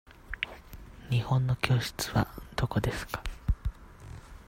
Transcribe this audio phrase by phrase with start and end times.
[1.11, 3.23] 日本語の教室はどこですか。